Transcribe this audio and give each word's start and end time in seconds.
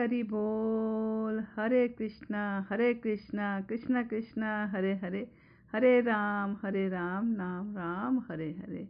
ਹਰੀ 0.00 0.22
ਬੋਲ 0.22 1.40
ਹਰੇ 1.40 1.88
ਕ੍ਰਿਸ਼ਨਾ 1.88 2.60
ਹਰੇ 2.62 2.94
ਕ੍ਰਿਸ਼ਨਾ 2.94 3.60
ਕ੍ਰਿਸ਼ਨਾ 3.60 4.02
ਕ੍ਰਿਸ਼ਨਾ 4.02 4.66
ਹਰੇ 4.66 4.96
ਹਰੇ 4.98 5.26
ਹਰੇ 5.72 6.04
ਰਾਮ 6.04 6.54
ਹਰੇ 6.54 6.90
ਰਾਮ 6.90 7.28
ਨਾਮ 7.32 7.76
ਰਾਮ 7.76 8.18
ਹਰੇ 8.18 8.54
ਹਰੇ 8.54 8.86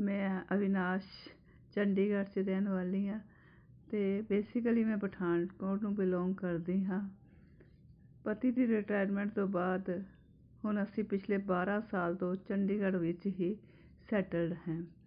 ਮੈਂ 0.00 0.40
ਅਵਿਨਾਸ਼ 0.54 1.04
ਚੰਡੀਗੜ੍ਹ 1.74 2.24
'ਚ 2.24 2.38
ਰਹਿਣ 2.38 2.68
ਵਾਲੀ 2.68 3.08
ਹਾਂ 3.08 3.18
ਅਤੇ 3.18 4.22
ਬੇਸਿਕਲੀ 4.28 4.84
ਮੈਂ 4.84 4.98
ਪਠਾਨਕੋਟ 4.98 5.82
ਨੂੰ 5.82 5.94
ਬਿਲੋਂਗ 5.94 6.34
ਕਰਦੀ 6.34 6.84
ਹਾਂ 6.84 7.08
ਪਤੀ 8.24 8.50
ਦੀ 8.50 8.66
ਰਿਟਾਇਰਮੈਂਟ 8.66 9.32
ਤੋਂ 9.34 9.46
ਬਾਅਦ 9.46 9.90
ਹੁਣ 10.64 10.82
ਅਸੀਂ 10.82 11.04
ਪਿਛਲੇ 11.04 11.36
ਬਾਰ੍ਹਾਂ 11.36 11.80
ਸਾਲ 11.80 12.14
ਤੋਂ 12.14 12.36
ਚੰਡੀਗੜ੍ਹ 12.36 12.96
ਵਿੱਚ 12.96 13.26
ਹੀ 13.26 13.56
ਸੈਟਲਡ 14.10 14.54
ਹੈ 14.68 14.97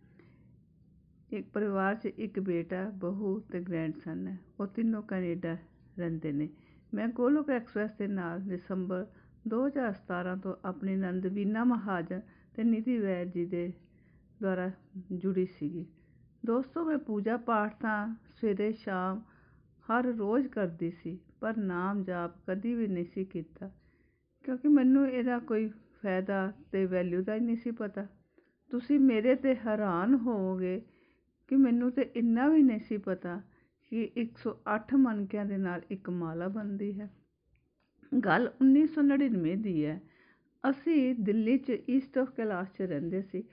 ਇੱਕ 1.31 1.47
ਪਰਿਵਾਰ 1.49 1.95
'ਚ 1.95 2.05
ਇੱਕ 2.05 2.39
ਬੇਟਾ 2.39 2.83
ਬਹੂ 2.95 3.39
ਅਤੇ 3.39 3.59
ਗ੍ਰੈਂਡਸਨ 3.59 4.27
ਹੈ 4.27 4.37
ਉਹ 4.59 4.67
ਤਿੰਨੋਂ 4.67 5.01
ਕੈਨੇਡਾ 5.01 5.55
ਰਹਿੰਦੇ 5.99 6.31
ਨੇ। 6.31 6.49
ਮੈਂ 6.93 7.07
ਗੋਲੋਕ 7.07 7.49
ਐਕਸਪ੍ਰੈਸ 7.49 7.91
ਦੇ 7.91 8.07
ਨਾਲ 8.07 8.39
ਦਸੰਬਰ 8.39 9.05
2017 9.47 10.35
ਤੋਂ 10.35 10.55
ਆਪਣੀ 10.65 10.95
ਨੰਦ 10.95 11.27
ਵੀਨਾ 11.27 11.63
ਮਹਾਜਨ 11.63 12.19
ਅਤੇ 12.19 12.63
ਨਿਧੀ 12.63 12.97
ਵੈਦ 12.97 13.31
ਜੀ 13.31 13.45
ਦੇ 13.45 13.71
ਦੁਆਰਾ 14.41 14.69
ਜੁੜੀ 15.11 15.45
ਸੀਗੀ। 15.45 15.85
ਦੋਸਤੋ, 16.45 16.83
ਮੈਂ 16.83 16.97
ਪੂਜਾ 16.97 17.37
ਪਾਠ 17.37 17.75
ਤਾਂ 17.81 18.15
ਸਵੇਰੇ 18.35 18.71
ਸ਼ਾਮ 18.73 19.21
ਹਰ 19.85 20.05
ਰੋਜ਼ 20.07 20.47
ਕਰਦੀ 20.47 20.91
ਸੀ, 20.91 21.19
ਪਰ 21.41 21.57
ਨਾਮ 21.57 22.03
ਜਾਪ 22.03 22.35
ਕਦੀ 22.47 22.73
ਵੀ 22.75 22.87
ਨਹੀਂ 22.87 23.05
ਸੀ 23.05 23.25
ਕੀਤਾ, 23.25 23.69
ਕਿਉਂਕਿ 24.45 24.67
ਮੈਨੂੰ 24.67 25.07
ਇਹਦਾ 25.07 25.39
ਕੋਈ 25.39 25.67
ਫਾਇਦਾ 26.03 26.47
ਅਤੇ 26.49 26.85
ਵੈਲਿਊ 26.85 27.21
ਦਾ 27.21 27.35
ਹੀ 27.35 27.39
ਨਹੀਂ 27.39 27.55
ਸੀ 27.55 27.71
ਪਤਾ। 27.71 28.07
ਤੁਸੀਂ 28.71 28.99
ਮੇਰੇ 28.99 29.35
'ਤੇ 29.35 29.55
ਹੈਰਾਨ 29.55 30.15
ਹੋਵੋਗੇ 30.15 30.81
ਕਿ 31.51 31.57
ਮੈਨੂੰ 31.57 31.91
ਤਾਂ 31.91 32.03
ਇੰਨਾ 32.15 32.47
ਵੀ 32.49 32.63
ਨਹੀਂ 32.63 32.79
ਸੀ 32.79 32.97
ਪਤਾ 32.97 33.41
ਕਿ 33.89 34.11
108 34.17 34.95
ਮਣਕਿਆਂ 34.95 35.45
ਦੇ 35.45 35.57
ਨਾਲ 35.57 35.81
ਇੱਕ 35.91 36.09
ਮਾਲਾ 36.09 36.47
ਬਣਦੀ 36.47 36.99
ਹੈ। 36.99 37.11
ਗੱਲ 38.25 38.51
1999 38.61 39.55
ਦੀ 39.55 39.85
ਹੈ। 39.85 40.01
ਅਸੀਂ 40.69 41.15
ਦਿੱਲੀ 41.15 41.57
'ਚ 41.57 41.71
ਈਸਟ 41.89 42.17
ਆਫ 42.17 42.31
ਕੈਲਾਸ਼ 42.31 42.71
'ਚ 42.71 42.81
ਰਹਿੰਦੇ 42.81 43.21
ਸੀ। 43.21 43.43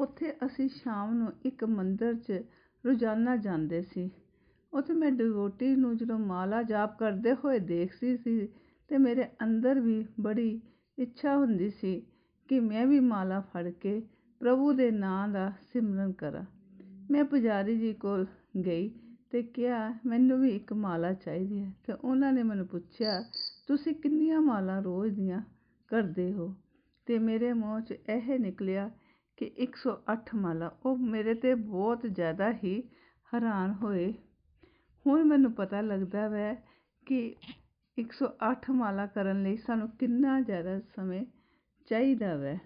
ਉੱਥੇ 0.00 0.32
ਅਸੀਂ 0.32 0.68
ਸ਼ਾਮ 0.68 1.14
ਨੂੰ 1.14 1.32
ਇੱਕ 1.44 1.64
ਮੰਦਰ 1.64 2.14
'ਚ 2.14 2.32
ਰੋਜ਼ਾਨਾ 2.86 3.36
ਜਾਂਦੇ 3.36 3.82
ਸੀ। 3.82 4.10
ਉੱਥੇ 4.72 4.92
ਮੈਂ 4.92 5.12
ਡਿਵੋਟੀ 5.12 5.76
ਨੂੰ 5.76 5.96
ਜਦੋਂ 5.96 6.18
ਮਾਲਾ 6.18 6.62
ਜਾਪ 6.62 6.98
ਕਰਦੇ 6.98 7.34
ਹੋਏ 7.34 7.58
ਦੇਖਦੀ 7.58 8.16
ਸੀ 8.16 8.46
ਤਾਂ 8.88 8.98
ਮੇਰੇ 8.98 9.24
ਅੰਦਰ 9.42 9.80
ਵੀ 9.80 10.06
ਬੜੀ 10.20 10.60
ਇੱਛਾ 10.98 11.36
ਹੁੰਦੀ 11.36 11.70
ਸੀ 11.70 12.02
ਕਿ 12.48 12.60
ਮੈਂ 12.60 12.86
ਵੀ 12.86 13.00
ਮਾਲਾ 13.00 13.40
ਫੜ 13.40 13.68
ਕੇ 13.70 14.02
ਪ੍ਰਭੂ 14.40 14.72
ਦੇ 14.72 14.90
ਨਾਂ 14.90 15.28
ਦਾ 15.28 15.52
ਸਿਮਰਨ 15.72 16.12
ਕਰਾਂ। 16.12 16.44
ਮੈਂ 17.10 17.24
ਪੁਜਾਰੀ 17.24 17.78
ਜੀ 17.78 17.92
ਕੋਲ 17.92 18.26
ਗਈ 18.66 18.88
ਅਤੇ 18.88 19.42
ਕਿਹਾ, 19.42 19.94
ਮੈਨੂੰ 20.06 20.40
ਵੀ 20.40 20.50
ਇੱਕ 20.50 20.72
ਮਾਲਾ 20.72 21.12
ਚਾਹੀਦੀ 21.12 21.62
ਹੈ। 21.62 21.70
ਅਤੇ 21.70 21.92
ਉਹਨਾਂ 21.92 22.32
ਨੇ 22.32 22.42
ਮੈਨੂੰ 22.42 22.66
ਪੁੱਛਿਆ, 22.66 23.24
ਤੁਸੀਂ 23.66 23.94
ਕਿੰਨੀਆਂ 23.94 24.40
ਮਾਲਾ 24.40 24.80
ਰੋਜ਼ 24.80 25.14
ਦੀਆਂ 25.14 25.42
ਕਰਦੇ 25.88 26.32
ਹੋ? 26.32 26.54
ਅਤੇ 27.04 27.18
ਮੇਰੇ 27.18 27.52
ਮੂੰਹ 27.52 27.80
'ਚ 27.80 27.92
ਇਹ 27.92 28.38
ਨਿਕਲਿਆ 28.38 28.90
ਕਿ 29.36 29.50
108 29.56 30.34
ਮਾਲਾ। 30.34 30.78
ਉਹ 30.86 30.96
ਮੇਰੇ 30.96 31.34
ਤੇ 31.34 31.54
ਬਹੁਤ 31.54 32.06
ਜ਼ਿਆਦਾ 32.06 32.52
ਹੀ 32.52 32.82
ਹੈਰਾਨ 33.34 33.72
ਹੋਏ। 33.72 34.14
ਹੁਣ 35.06 35.24
ਮੈਨੂੰ 35.24 35.52
ਪਤਾ 35.52 35.80
ਲੱਗਦਾ 35.80 36.28
ਵੈ 36.28 36.54
ਕਿ 37.06 37.36
108 37.98 38.70
ਮਾਲਾ 38.70 39.06
ਕਰਨ 39.06 39.42
ਲਈ 39.42 39.56
ਸਾਨੂੰ 39.56 39.88
ਕਿੰਨਾ 39.88 40.40
ਜ਼ਿਆਦਾ 40.40 40.80
ਸਮੇਂ 40.80 41.24
ਚਾਹੀਦਾ 41.86 42.36
ਵੈ। 42.36 42.58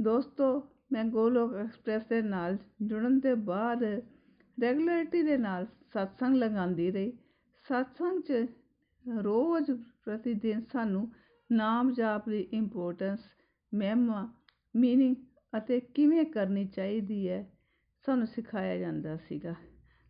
ਦੋਸਤੋ 0.00 0.71
ਮੈਂ 0.92 1.04
ਗੋਲੋਕ 1.04 1.54
ਐਕਸਪ੍ਰੈਸ 1.54 2.06
ਦੇ 2.06 2.22
ਨਾਲ 2.22 2.56
ਜੁੜਨ 2.82 3.20
ਦੇ 3.20 3.34
ਬਾਅਦ 3.34 3.82
ਰੈਗੂਲਰਿਟੀ 4.62 5.22
ਦੇ 5.22 5.36
ਨਾਲ 5.36 5.66
ਸਤਸੰਗ 5.92 6.34
ਲਗਾਉਂਦੀ 6.34 6.90
ਰਹੀ। 6.90 7.12
ਸਤਸੰਗ 7.64 8.22
'ਚ 8.22 8.32
ਰੋਜ਼ 9.20 9.70
ਪ੍ਰਤੀ 10.04 10.34
ਦਿਨ 10.34 10.62
ਸਾਨੂੰ 10.72 11.12
ਨਾਮ 11.52 11.92
ਜਾਪ 11.92 12.28
ਦੀ 12.28 12.40
ਇੰਪੋਰਟੈਂਸ 12.52 13.20
ਮਹਿਮਾ 13.74 14.32
ਮੀਨਿੰਗ 14.76 15.16
ਅਤੇ 15.56 15.80
ਕਿਵੇਂ 15.80 16.24
ਕਰਨੀ 16.24 16.64
ਚਾਹੀਦੀ 16.66 17.28
ਹੈ 17.28 17.52
ਸਾਨੂੰ 18.06 18.26
ਸਿਖਾਇਆ 18.26 18.76
ਜਾਂਦਾ 18.76 19.16
ਸੀਗਾ। 19.16 19.54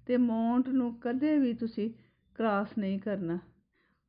ਤੇ 0.07 0.17
ਮੌਂਟ 0.17 0.69
ਨੂੰ 0.69 0.95
ਕਦੇ 1.01 1.39
ਵੀ 1.39 1.55
ਤੁਸੀਂ 1.55 1.91
ਕ੍ਰਾਸ 2.35 2.79
ਨਹੀਂ 2.79 3.01
ਕਰਨਾ। 3.01 3.39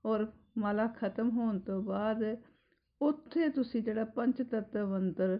ਔਰ 0.05 0.27
ਮਾਲਾ 0.57 0.87
ਖਤਮ 0.87 1.29
ਹੋਣ 1.29 1.59
ਤੋਂ 1.59 1.81
ਬਾਅਦ 1.83 2.37
ਉੱਥੇ 3.01 3.49
ਤੁਸੀਂ 3.49 3.83
ਜਿਹੜਾ 3.83 4.05
ਪੰਜ 4.05 4.41
ਤੱਤ 4.41 4.77
ਮੰਤਰ 4.77 5.39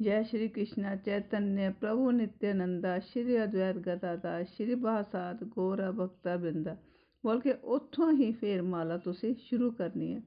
ਜੈ 0.00 0.22
ਸ਼੍ਰੀ 0.22 0.48
ਕ੍ਰਿਸ਼ਨਾ 0.48 0.96
ਚੈਤਨਯ, 0.96 1.70
ਪ੍ਰਭੂ 1.70 2.10
ਨਿਤਿਆਨੰਦਾ 2.10 2.98
ਸ਼੍ਰੀ 2.98 3.44
ਅਦਵੈਤ 3.44 3.76
ਗਦਾਦਾ 3.76 4.42
ਸ਼੍ਰੀ 4.44 4.74
ਬਾਸਾਦ 4.74 5.44
ਗੋਰਾ 5.44 5.90
ਭਗਤਾ 5.90 6.36
ਬਿੰਦਾ। 6.36 6.76
ਬੋਲ 7.24 7.40
ਕੇ 7.40 7.52
ਉੱਥੋਂ 7.52 8.12
ਹੀ 8.12 8.32
ਫੇਰ 8.32 8.62
ਮਾਲਾ 8.62 8.96
ਤੁਸੀਂ 8.96 9.34
ਸ਼ੁਰੂ 9.38 9.70
ਕਰਨੀ 9.70 10.14
ਹੈ। 10.14 10.22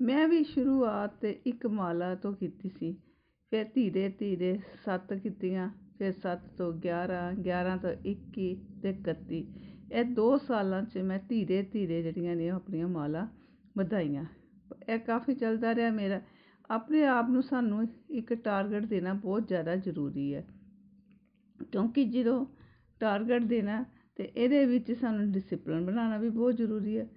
ਮੈਂ 0.00 0.28
ਵੀ 0.28 0.42
ਸ਼ੁਰੂਆਤ 0.44 1.14
ਤੇ 1.20 1.30
ਇੱਕ 1.46 1.66
ਮਾਲਾ 1.66 2.14
ਤੋਂ 2.14 2.32
ਕੀਤੀ 2.32 2.68
ਸੀ। 2.68 2.92
ਫਿਰ 3.50 3.64
ਧੀਰੇ 3.74 4.08
ਧੀਰੇ 4.08 4.58
ਸੱਤ 4.84 5.14
ਕੀਤੀਆਂ, 5.14 5.70
ਫਿਰ 5.98 6.12
7 6.12 6.38
ਤੋਂ 6.58 6.72
11 6.72 7.32
11 7.42 7.76
ਤੋਂ 7.76 7.90
21 8.06 8.54
ਤੇ 8.82 8.92
31 8.92 9.44
ਇਹ 9.92 10.04
2 10.04 10.36
ਸਾਲਾਂ 10.38 10.82
'ਚ 10.82 10.98
ਮੈਂ 10.98 11.18
ਧੀਰੇ 11.28 11.62
ਧੀਰੇ 11.62 12.02
ਜਿਹੜੀਆਂ 12.02 12.36
ਨੇ 12.36 12.48
ਆਪਣੀਆਂ 12.48 12.88
ਮਾਲਾ 12.88 13.28
ਵਧਾਈਆਂ। 13.78 14.24
ਇਹ 14.88 14.98
ਕਾਫੀ 14.98 15.34
ਚੱਲਦਾ 15.34 15.74
ਰਿਹਾ 15.74 15.90
ਮੇਰਾ। 15.90 16.20
ਆਪਣੇ 16.70 17.04
ਆਪ 17.04 17.28
ਨੂੰ 17.28 17.42
ਸਾਨੂੰ 17.42 17.88
ਇੱਕ 18.10 18.34
ਟਾਰਗੇਟ 18.34 18.84
ਦੇਣਾ 18.84 19.12
ਬਹੁਤ 19.12 19.48
ਜ਼ਿਆਦਾ 19.48 19.76
ਜ਼ਰੂਰੀ 19.76 20.34
ਹੈ। 20.34 20.44
ਕਿਉਂਕਿ 21.72 22.04
ਜਦੋਂ 22.04 22.46
ਟਾਰਗੇਟ 23.00 23.42
ਦੇਣਾ 23.42 23.84
ਤੇ 24.16 24.32
ਇਹਦੇ 24.36 24.66
ਵਿੱਚ 24.66 24.92
ਸਾਨੂੰ 24.92 25.32
ਡਿਸਪਲਿਨ 25.32 25.86
ਬਣਾਉਣਾ 25.86 26.18
ਵੀ 26.18 26.28
ਬਹੁਤ 26.28 26.56
ਜ਼ਰੂਰੀ 26.56 26.98
ਹੈ। 26.98 27.08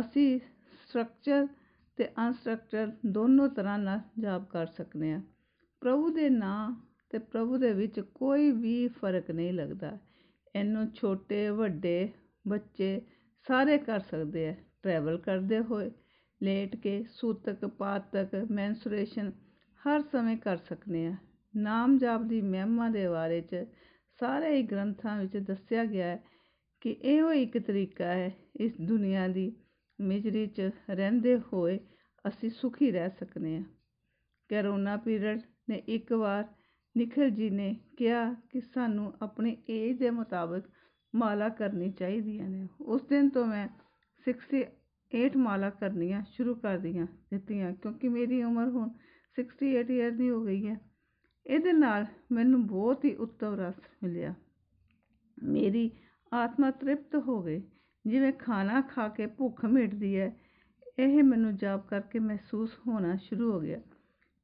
ਅਸੀਂ 0.00 0.40
ਸਟਰਕਚਰ 0.88 1.46
ਤੇ 1.96 2.08
ਅਨਸਟਰਕਚਰ 2.08 2.92
ਦੋਨੋਂ 3.06 3.48
ਤਰ੍ਹਾਂ 3.48 3.78
ਨਾਲ 3.78 4.00
ਜਾਪ 4.18 4.50
ਕਰ 4.50 4.66
ਸਕਦੇ 4.66 5.12
ਹਾਂ। 5.12 5.20
ਪ੍ਰਭੂ 5.80 6.10
ਦੇ 6.10 6.30
ਨਾਂ 6.30 6.86
ਤੇ 7.10 7.18
ਪ੍ਰਭੂ 7.18 7.56
ਦੇ 7.56 7.72
ਵਿੱਚ 7.72 8.00
ਕੋਈ 8.00 8.50
ਵੀ 8.50 8.88
ਫ਼ਰਕ 8.88 9.30
ਨਹੀਂ 9.30 9.52
ਲੱਗਦਾ। 9.52 9.98
ਇਹਨੂੰ 10.56 10.90
ਛੋਟੇ, 10.94 11.50
ਵੱਡੇ 11.50 12.08
ਬੱਚੇ 12.48 13.02
ਸਾਰੇ 13.48 13.78
ਕਰ 13.78 14.00
ਸਕਦੇ 14.00 14.48
ਆ 14.48 14.54
ਟਰੈਵਲ 14.82 15.18
ਕਰਦੇ 15.18 15.58
ਹੋਏ 15.58 15.90
ਲੇਟ 16.40 16.76
ਕੇ 16.76 17.02
ਸੂਤਕ, 17.10 17.66
ਪਾਤਕ, 17.66 18.34
ਮੈਂਸੂਰੇਸ਼ਨ 18.50 19.32
ਹਰ 19.80 20.02
ਸਮੇਂ 20.02 20.36
ਕਰ 20.36 20.56
ਸਕਦੇ 20.56 21.06
ਹਾਂ 21.06 21.16
ਨਾਮ 21.54 21.98
ਜਾਪ 21.98 22.22
ਦੀ 22.22 22.40
ਮਹਿਮਾ 22.40 22.88
ਦੇ 22.88 23.08
ਬਾਰੇ 23.08 23.40
'ਚ 23.40 23.64
ਸਾਰੇ 24.20 24.54
ਹੀ 24.56 24.62
ਗ੍ਰੰਥਾਂ 24.62 25.16
ਵਿੱਚ 25.16 25.36
ਦੱਸਿਆ 25.36 25.84
ਗਿਆ 25.84 26.06
ਹੈ 26.06 26.22
ਕਿ 26.80 26.90
ਇਹੋ 26.90 27.32
ਇੱਕ 27.32 27.58
ਤਰੀਕਾ 27.58 28.04
ਹੈ, 28.04 28.32
ਇਸ 28.60 28.80
ਦੁਨੀਆ 28.80 29.28
ਦੀ 29.28 29.52
ਮਿਜਰੀ 29.98 30.46
'ਚ 30.46 30.70
ਰਹਿੰਦੇ 30.90 31.38
ਹੋਏ 31.52 31.78
ਅਸੀਂ 32.24 32.50
ਸੁਖੀ 32.50 32.90
ਰਹਿ 32.90 33.10
ਸਕਦੇ 33.10 33.56
ਹਾਂ 33.56 33.64
ਕਰੋਨਾ 34.50 34.96
ਪੀਰੀਅਡ 34.96 35.40
ਨੇ 35.70 35.82
ਇੱਕ 35.88 36.12
ਵਾਰ 36.12 36.44
ਨਿਖਿਲ 36.96 37.30
ਜੀ 37.30 37.50
ਨੇ 37.50 37.74
ਕਿਹਾ 37.98 38.32
ਕਿ 38.50 38.60
ਸਾਨੂੰ 38.60 39.12
ਆਪਣੀ 39.22 39.56
ਏਜ 39.68 39.98
ਦੇ 39.98 40.10
ਮੁਤਾਬਕ 40.10 40.68
ਮਾਲਾ 41.14 41.48
ਕਰਨੀ 41.48 41.90
ਚਾਹੀਦੀਆਂ 41.92 42.48
ਨੇ 42.48 42.66
ਉਸ 42.80 43.02
ਦਿਨ 43.02 43.28
ਤੋਂ 43.28 43.46
ਮੈਂ 43.46 43.68
68 44.26 44.62
ਮਾਲਾ 45.36 45.70
ਕਰਨੀਆਂ, 45.70 46.22
ਸ਼ੁਰੂ 46.30 46.54
ਕਰ 46.54 46.78
ਦੀਆਂ, 46.78 47.06
ਦਿੱਤੀਆਂ, 47.30 47.72
ਕਿਉਂਕਿ 47.72 48.08
ਮੇਰੀ 48.08 48.42
ਉਮਰ 48.42 48.68
ਹੁਣ 48.68 48.88
ਸਿਕਸਟੀ 49.36 49.74
ਏਟ 49.74 49.90
ਈਅਰ 49.90 50.10
ਦੀ 50.10 50.30
ਹੋ 50.30 50.44
ਗਈ 50.44 50.68
ਹੈ। 50.68 50.80
ਇਹਦੇ 51.46 51.72
ਨਾਲ 51.72 52.06
ਮੈਨੂੰ 52.32 52.66
ਬਹੁਤ 52.66 53.04
ਹੀ 53.04 53.14
ਉੱਤਮ 53.14 53.54
ਰਸ 53.54 53.74
ਮਿਲਿਆ। 54.02 54.34
ਮੇਰੀ 55.42 55.90
ਆਤਮਾ 56.32 56.70
ਤ੍ਰਿਪਤ 56.70 57.16
ਹੋ 57.16 57.42
ਗਈ। 57.42 57.62
ਜਿਵੇਂ 58.06 58.32
ਖਾਣਾ 58.32 58.80
ਖਾ 58.80 59.08
ਕੇ 59.08 59.26
ਭੁੱਖ 59.26 59.64
ਮਿਟਦੀ 59.64 60.18
ਹੈ, 60.18 60.36
ਇਹ 60.98 61.22
ਮੈਨੂੰ 61.22 61.56
ਜਾਪ 61.56 61.88
ਕਰਕੇ 61.88 62.18
ਮਹਿਸੂਸ 62.18 62.78
ਹੋਣਾ 62.86 63.16
ਸ਼ੁਰੂ 63.16 63.52
ਹੋ 63.52 63.60
ਗਿਆ। 63.60 63.80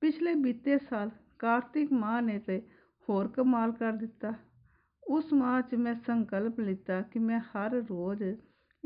ਪਿਛਲੇ 0.00 0.34
ਬੀਤੇ 0.34 0.78
ਸਾਲ 0.78 1.10
ਕਾਰਤਿਕ 1.38 1.92
ਮਾਹ 1.92 2.22
ਨੇ 2.22 2.38
ਤੇ 2.38 2.62
ਹੋਰ 3.08 3.28
ਕਮਾਲ 3.28 3.72
ਕਰ 3.72 3.92
ਦਿੱਤਾ। 3.92 4.34
ਉਸ 5.08 5.32
ਮਾਹ 5.32 5.62
'ਚ 5.62 5.74
ਮੈਂ 5.74 5.94
ਸੰਕਲਪ 5.94 6.60
ਲਿੱਤਾ 6.60 7.02
ਕਿ 7.02 7.18
ਮੈਂ 7.18 7.40
ਹਰ 7.40 7.70
ਰੋਜ਼ 7.70 8.22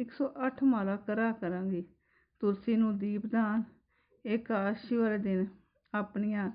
108 0.00 0.64
ਮਾਲਾ 0.64 0.96
ਕਰਾ 0.96 1.32
ਕਰਾਂਗੀ। 1.32 1.84
ਤੁਲਸੀ 2.40 2.76
ਨੂੰ 2.76 2.98
ਦੀਪਦਾਨ 2.98 3.62
ਏਕਾਸ਼ੀ 4.26 4.96
ਵਾਲੇ 4.96 5.18
ਦਿਨ। 5.18 5.46
ਆਪਣੀਆਂ 5.94 6.50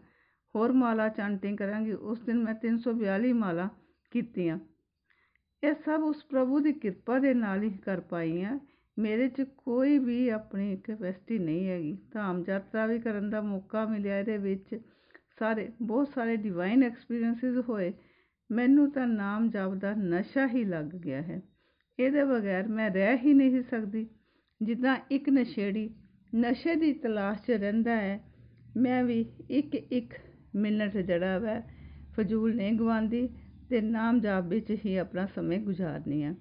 ਹੋਰ 0.56 0.72
ਮਾਲਾ 0.72 1.10
ਚਾਂਟਿੰਗ 1.10 1.58
ਕਰਾਂਗੀ। 1.58 1.92
ਉਸ 1.92 2.20
ਦਿਨ 2.20 2.44
ਮੈਂ 2.44 2.54
342 2.54 3.34
ਮਾਲਾ 3.34 3.70
ਕੀਤੀਆਂ। 4.12 4.60
ਇਹ 5.64 5.74
ਸਭ 5.74 6.02
ਉਸ 6.04 6.26
ਪ੍ਰਭੂ 6.26 6.60
ਦੀ 6.60 6.74
ਕਿਰਪਾ 6.74 7.20
ਦੇ 7.20 7.34
ਨਾਲ 7.34 7.64
ਹੀ 7.64 7.70
ਕਰ 7.70 8.02
ਪਾਈ 8.02 8.44
ਹਾਂ 8.44 8.60
ਮੇਰੇ 9.00 9.28
'ਚ 9.30 9.42
ਕੋਈ 9.42 9.98
ਵੀ 9.98 10.30
ਆਪਣੀ 10.30 10.78
ਕੈਪੈਸਿਟੀ 10.78 11.40
ਨਹੀਂ 11.40 11.68
ਹੈਗੀ। 11.68 11.98
ਧਾਮ 12.14 12.44
ਯਾਤਰਾ 12.50 12.86
ਵੀ 12.86 13.00
ਕਰਨ 13.00 13.30
ਦਾ 13.30 13.42
ਮੌਕਾ 13.42 13.86
ਮਿਲਿਆ। 13.86 14.20
ਇਹਦੇ 14.20 14.38
ਵਿੱਚ 14.38 14.80
ਸਾਰੇ, 15.40 15.72
ਬਹੁਤ 15.82 16.08
ਸਾਰੇ 16.08 16.36
ਡਿਵਾਈਨ 16.36 16.84
ਐਕਸਪੀਰੀਐਂਸਿਸ 16.84 17.58
ਹੋਏ। 17.70 17.94
ਮੈਨੂੰ 18.52 18.92
ਤਾਂ 18.92 19.08
ਨਾਮ 19.08 19.50
ਜਪ 19.50 19.74
ਦਾ 19.74 19.94
ਨਸ਼ਾ 19.94 20.48
ਹੀ 20.48 20.64
ਲੱਗ 20.64 20.86
ਗਿਆ 20.86 21.22
ਹੈ। 21.22 21.42
ਇਹਦੇ 22.00 22.24
ਬਗੈਰ 22.24 22.68
ਮੈਂ 22.68 22.90
ਰਹਿ 22.92 23.18
ਹੀ 23.18 23.34
ਨਹੀਂ 23.34 23.62
ਸਕਦੀ। 23.62 24.08
ਜਿੱਦਾਂ 24.62 24.98
ਇੱਕ 25.12 25.30
ਨਸ਼ੇੜੀ 25.30 25.90
ਨਸ਼ੇ 26.36 26.76
ਦੀ 26.76 26.94
ਤਲਾਸ਼ 26.94 27.42
'ਚ 27.42 27.52
ਰਹਿੰਦਾ 27.52 27.96
ਹੈ, 27.96 28.20
ਮੈਂ 28.78 29.04
ਵੀ 29.04 29.26
ਇੱਕ 29.50 29.76
ਇੱਕ 29.76 30.14
ਮਿੰਟ 30.56 30.98
ਜਿਹੜਾ 30.98 31.38
ਵੈ। 31.38 31.62
ਫਜ਼ੂਲ 32.14 32.56
ਨਹੀਂ 32.56 32.74
ਗਵਾਉਂਦੀ 32.74 33.28
ਤੇ 33.70 33.82
ਨਾਮ 33.82 34.20
ਜਾਪ 34.20 34.46
ਵਿੱਚ 34.46 34.72
ਹੀ 34.86 34.96
ਆਪਣਾ 34.98 35.26
ਸਮੇਂ 35.26 35.60
ਗੁਜ਼ਾਰਨੀ 35.60 36.24
ਆ 36.24 36.34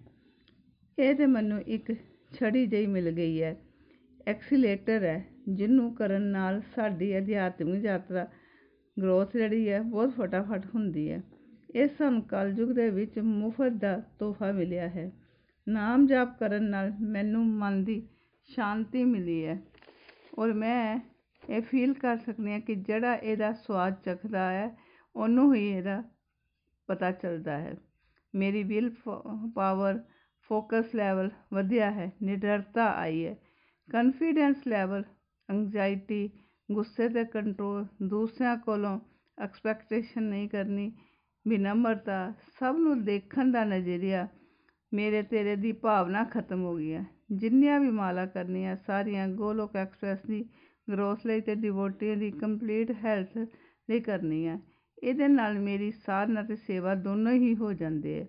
ਇਹ 0.99 1.15
ਤੇ 1.15 1.27
ਮੈਨੂੰ 1.27 1.61
ਇੱਕ 1.61 1.93
ਛੜੀ 2.33 2.67
ਜਿਹੀ 2.67 2.87
ਮਿਲ 2.87 3.11
ਗਈ 3.11 3.43
ਹੈ। 3.43 3.56
ਐਕਸੀਲੇਟਰ 4.27 5.05
ਹੈ, 5.05 5.25
ਜਿਹਨੂੰ 5.49 5.95
ਕਰਨ 5.95 6.23
ਨਾਲ 6.23 6.61
ਸਾਡੀ 6.75 7.19
ਅਧਿਆਤਮਿਕ 7.19 7.85
ਯਾਤਰਾ 7.85 8.27
ਗਰੋਥ 9.03 9.37
ਜਿਹੜੀ 9.37 9.69
ਹੈ, 9.69 9.81
ਬਹੁਤ 9.83 10.15
ਫਟਾਫਟ 10.15 10.67
ਹੁੰਦੀ 10.75 11.11
ਹੈ। 11.11 11.23
ਇਹ 11.75 11.89
ਸਾਨੂੰ 11.89 12.23
ਕਲਯੁਗ 12.23 12.71
ਦੇ 12.71 12.91
ਵਿੱਚ 12.91 13.19
ਮੁਫਤ 13.19 13.73
ਦਾ 13.73 14.03
ਤੋਹਫਾ 14.19 14.53
ਮਿਲਿਆ 14.53 14.89
ਹੈ। 14.89 15.11
ਨਾਮ 15.66 16.06
ਜਾਪ 16.06 16.38
ਕਰਨ 16.38 16.64
ਨਾਲ 16.64 16.93
ਮੈਨੂੰ 17.00 17.46
ਮਨ 17.49 17.84
ਦੀ 17.84 18.02
ਸ਼ਾਂਤੀ 18.49 19.05
ਮਿਲੀ 19.05 19.44
ਹੈ। 19.44 19.61
ਔਰ 20.38 20.52
ਮੈਂ 20.52 21.00
ਇਹ 21.43 21.62
ਫੀਲ 21.62 21.94
ਕਰ 21.94 22.16
ਸਕਦੀ 22.16 22.52
ਹਾਂ 22.52 22.61
ਕਿ 22.61 22.75
ਜਿਹੜਾ 22.75 23.14
ਇਹਦਾ 23.14 23.52
ਸਵਾਦ 23.52 23.94
ਚੱਖਦਾ 24.05 24.50
ਹੈ, 24.50 24.70
ਉਹਨੂੰ 25.16 25.55
ਹੀ 25.55 25.69
ਇਹਦਾ 25.69 26.02
ਪਤਾ 26.88 27.11
ਚੱਲਦਾ 27.12 27.58
ਹੈ। 27.58 27.75
ਮੇਰੀ 28.34 28.62
ਵਿਲ 28.62 28.90
ਪਾਵਰ 29.55 29.99
ਫੋਕਸ 30.50 30.94
ਲੈਵਲ 30.94 31.31
ਵਧਿਆ 31.52 31.90
ਹੈ, 31.90 32.10
ਨਿਡਰਤਾ 32.22 32.90
ਆਈ 32.93 33.25
ਹੈ। 33.26 33.37
ਕਨਫੀਡੈਂਸ 33.88 34.67
ਲੈਵਲ 34.69 35.05
ਐਂਗਜ਼ਾਇਟੀ 35.49 36.31
ਗੁੱਸੇ 36.72 37.08
ਤੇ 37.08 37.25
ਕੰਟਰੋਲ 37.25 37.87
ਦੂਸਰਿਆਂ 38.02 38.56
ਕੋਲੋਂ 38.56 38.99
ਐਕਸਪੈਕਟੇਸ਼ਨ 39.38 40.22
ਨਹੀਂ 40.22 40.49
ਕਰਨੀ 40.49 40.93
ਵਿਨਮਰਤਾ 41.46 42.32
ਸਭ 42.60 42.76
ਨੂੰ 42.78 43.02
ਦੇਖਣ 43.05 43.50
ਦਾ 43.52 43.64
ਨਜ਼ਰੀਆ 43.64 44.26
ਮੇਰੇ 44.94 45.23
ਤੇਰੇ 45.23 45.55
ਦੀ 45.56 45.73
ਭਾਵਨਾ 45.73 46.23
ਖਤਮ 46.25 46.62
ਹੋ 46.62 46.75
ਗਈ 46.76 46.93
ਹੈ। 46.93 47.05
ਜਿੰਨੀਆਂ 47.32 47.79
ਵੀ 47.81 47.91
ਮਾਲਾ 47.91 48.26
ਕਰਨੀਆਂ, 48.26 48.76
ਸਾਰੀਆਂ 48.76 49.29
ਗੋਲੋਕ 49.29 49.76
ਐਕਸਪ੍ਰੈਸ 49.76 50.19
ਦੀ 50.26 50.44
ਗਰੋਥ 50.88 51.26
ਲਈ 51.26 51.41
ਅਤੇ 51.41 51.55
ਡਿਵੋਟੀਆਂ 51.55 52.17
ਦੀ 52.17 52.31
ਕੰਪਲੀਟ 52.31 52.91
ਹੈਲਥ 53.05 53.37
ਲਈ 53.88 54.00
ਕਰਨੀ 54.00 54.46
ਹੈ 54.46 54.58
ਇਹਦੇ 55.02 55.29
ਨਾਲ 55.29 55.58
ਮੇਰੀ 55.58 55.91
ਸਾਧਨਾ 55.91 56.41
ਅਤੇ 56.41 56.56
ਸੇਵਾ 56.56 56.94
ਦੋਨੋਂ 56.94 57.32
ਹੀ 57.32 57.55
ਹੋ 57.55 57.73
ਜਾਂਦੇ 57.73 58.19
ਹੈ। 58.20 58.26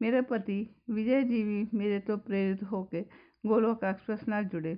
ਮੇਰੇ 0.00 0.20
ਪਤੀ 0.20 0.66
ਵਿਜੇ 0.90 1.22
ਜੀ 1.22 1.42
ਵੀ 1.42 1.66
ਮੇਰੇ 1.74 1.98
ਤੋਂ 1.98 2.16
ਪ੍ਰੇਰਿਤ 2.18 2.62
ਹੋ 2.62 2.82
ਕੇ 2.84 3.04
ਗੋਲੋਕ 3.46 3.84
ਐਕਸਪ੍ਰੈਸ 3.84 4.28
ਨਾਲ 4.28 4.44
ਜੁੜੇ। 4.44 4.76